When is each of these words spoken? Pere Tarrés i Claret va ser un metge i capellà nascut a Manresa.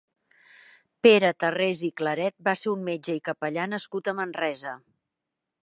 Pere 1.07 1.29
Tarrés 1.43 1.83
i 1.89 1.91
Claret 2.01 2.35
va 2.49 2.55
ser 2.63 2.71
un 2.73 2.81
metge 2.89 3.17
i 3.19 3.23
capellà 3.29 3.69
nascut 3.75 4.11
a 4.13 4.17
Manresa. 4.23 4.75